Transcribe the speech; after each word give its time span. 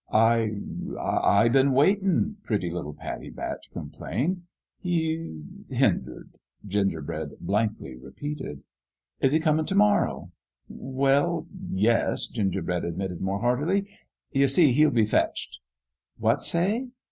"I 0.11 0.53
I 0.99 1.41
I 1.43 1.49
been 1.49 1.73
waitiri," 1.73 2.33
pretty 2.41 2.71
little 2.71 2.95
Pattie 2.95 3.29
Batch 3.29 3.69
complained." 3.71 4.45
He's 4.81 5.67
hindered," 5.69 6.37
Gingerbread 6.65 7.33
blankly 7.39 7.97
re 7.97 8.09
peated. 8.09 8.37
22 8.39 8.45
An 8.47 8.55
ENGAGEMENT 8.55 8.61
WITH 8.61 9.21
GOD 9.21 9.25
"Is 9.27 9.31
he 9.31 9.39
comin' 9.39 9.65
t' 9.67 9.75
morrow?" 9.75 10.31
"Well, 10.69 11.45
yes/' 11.71 12.25
Gingerbread 12.31 12.83
admitted, 12.83 13.21
more 13.21 13.41
heartily; 13.41 13.87
"you 14.31 14.47
see, 14.47 14.71
he'll 14.71 14.89
be 14.89 15.05
fetched" 15.05 15.59
"What 16.17 16.41
say?" 16.41 16.87